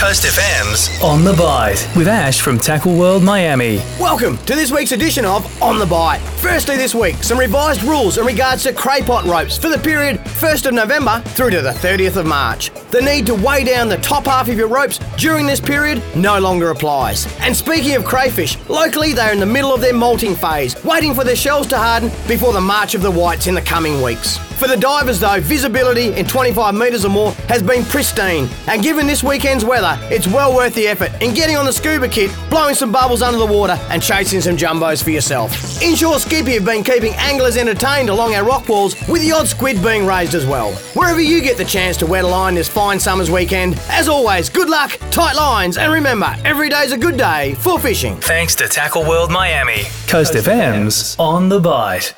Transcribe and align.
Coast 0.00 0.24
FM's 0.24 0.98
On 1.02 1.24
the 1.24 1.34
Bite 1.34 1.86
with 1.94 2.08
Ash 2.08 2.40
from 2.40 2.56
Tackle 2.56 2.96
World 2.96 3.22
Miami. 3.22 3.82
Welcome 4.00 4.38
to 4.46 4.54
this 4.54 4.72
week's 4.72 4.92
edition 4.92 5.26
of 5.26 5.62
On 5.62 5.78
the 5.78 5.84
Bite. 5.84 6.20
Firstly, 6.40 6.78
this 6.78 6.94
week, 6.94 7.16
some 7.22 7.38
revised 7.38 7.82
rules 7.82 8.16
in 8.16 8.24
regards 8.24 8.62
to 8.62 8.72
craypot 8.72 9.24
ropes 9.26 9.58
for 9.58 9.68
the 9.68 9.76
period 9.76 10.16
1st 10.20 10.66
of 10.66 10.74
November 10.74 11.20
through 11.20 11.50
to 11.50 11.60
the 11.60 11.70
30th 11.70 12.16
of 12.16 12.26
March. 12.26 12.70
The 12.90 13.02
need 13.02 13.26
to 13.26 13.34
weigh 13.34 13.62
down 13.62 13.90
the 13.90 13.98
top 13.98 14.24
half 14.24 14.48
of 14.48 14.56
your 14.56 14.66
ropes 14.66 14.98
during 15.18 15.46
this 15.46 15.60
period 15.60 16.02
no 16.16 16.38
longer 16.40 16.70
applies. 16.70 17.26
And 17.40 17.54
speaking 17.54 17.94
of 17.94 18.06
crayfish, 18.06 18.56
locally 18.70 19.12
they're 19.12 19.34
in 19.34 19.38
the 19.38 19.44
middle 19.44 19.74
of 19.74 19.82
their 19.82 19.92
molting 19.92 20.34
phase, 20.34 20.82
waiting 20.82 21.12
for 21.12 21.24
their 21.24 21.36
shells 21.36 21.66
to 21.68 21.76
harden 21.76 22.08
before 22.26 22.54
the 22.54 22.60
march 22.60 22.94
of 22.94 23.02
the 23.02 23.10
whites 23.10 23.46
in 23.46 23.54
the 23.54 23.60
coming 23.60 24.00
weeks. 24.00 24.38
For 24.60 24.68
the 24.68 24.76
divers, 24.76 25.18
though, 25.18 25.40
visibility 25.40 26.12
in 26.12 26.26
25 26.26 26.74
metres 26.74 27.06
or 27.06 27.08
more 27.08 27.32
has 27.48 27.62
been 27.62 27.82
pristine, 27.82 28.46
and 28.66 28.82
given 28.82 29.06
this 29.06 29.22
weekend's 29.22 29.64
weather, 29.64 29.98
it's 30.12 30.26
well 30.26 30.54
worth 30.54 30.74
the 30.74 30.86
effort 30.86 31.10
in 31.22 31.32
getting 31.32 31.56
on 31.56 31.64
the 31.64 31.72
scuba 31.72 32.08
kit, 32.08 32.30
blowing 32.50 32.74
some 32.74 32.92
bubbles 32.92 33.22
under 33.22 33.38
the 33.38 33.46
water, 33.46 33.78
and 33.88 34.02
chasing 34.02 34.42
some 34.42 34.58
jumbos 34.58 35.02
for 35.02 35.08
yourself. 35.08 35.80
Inshore 35.80 36.18
Skippy 36.30 36.52
have 36.52 36.64
been 36.64 36.84
keeping 36.84 37.12
anglers 37.14 37.56
entertained 37.56 38.08
along 38.08 38.36
our 38.36 38.44
rock 38.44 38.68
walls, 38.68 38.94
with 39.08 39.20
the 39.20 39.32
odd 39.32 39.48
squid 39.48 39.82
being 39.82 40.06
raised 40.06 40.36
as 40.36 40.46
well. 40.46 40.70
Wherever 40.94 41.20
you 41.20 41.40
get 41.40 41.56
the 41.56 41.64
chance 41.64 41.96
to 41.96 42.06
wet 42.06 42.22
a 42.22 42.26
line 42.28 42.54
this 42.54 42.68
fine 42.68 43.00
summer's 43.00 43.28
weekend, 43.28 43.76
as 43.88 44.08
always, 44.08 44.48
good 44.48 44.68
luck, 44.68 44.92
tight 45.10 45.34
lines, 45.34 45.76
and 45.76 45.92
remember, 45.92 46.32
every 46.44 46.68
day's 46.68 46.92
a 46.92 46.96
good 46.96 47.16
day 47.16 47.54
for 47.54 47.80
fishing. 47.80 48.14
Thanks 48.20 48.54
to 48.54 48.68
Tackle 48.68 49.02
World 49.08 49.32
Miami. 49.32 49.82
Coast, 50.06 50.34
Coast 50.34 50.46
FM's 50.46 51.16
On 51.18 51.48
the 51.48 51.58
Bite. 51.58 52.14